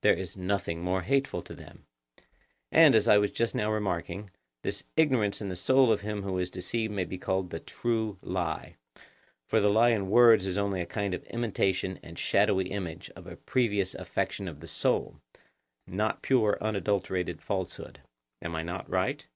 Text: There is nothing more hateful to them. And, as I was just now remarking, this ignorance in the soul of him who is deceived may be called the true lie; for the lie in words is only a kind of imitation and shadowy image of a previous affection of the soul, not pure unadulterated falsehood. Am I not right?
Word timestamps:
There 0.00 0.14
is 0.14 0.34
nothing 0.34 0.80
more 0.82 1.02
hateful 1.02 1.42
to 1.42 1.52
them. 1.52 1.84
And, 2.72 2.94
as 2.94 3.06
I 3.06 3.18
was 3.18 3.30
just 3.30 3.54
now 3.54 3.70
remarking, 3.70 4.30
this 4.62 4.84
ignorance 4.96 5.42
in 5.42 5.50
the 5.50 5.56
soul 5.56 5.92
of 5.92 6.00
him 6.00 6.22
who 6.22 6.38
is 6.38 6.48
deceived 6.50 6.90
may 6.90 7.04
be 7.04 7.18
called 7.18 7.50
the 7.50 7.60
true 7.60 8.16
lie; 8.22 8.76
for 9.46 9.60
the 9.60 9.68
lie 9.68 9.90
in 9.90 10.08
words 10.08 10.46
is 10.46 10.56
only 10.56 10.80
a 10.80 10.86
kind 10.86 11.12
of 11.12 11.22
imitation 11.24 12.00
and 12.02 12.18
shadowy 12.18 12.68
image 12.70 13.10
of 13.14 13.26
a 13.26 13.36
previous 13.36 13.94
affection 13.94 14.48
of 14.48 14.60
the 14.60 14.68
soul, 14.68 15.20
not 15.86 16.22
pure 16.22 16.56
unadulterated 16.62 17.42
falsehood. 17.42 18.00
Am 18.40 18.56
I 18.56 18.62
not 18.62 18.88
right? 18.88 19.26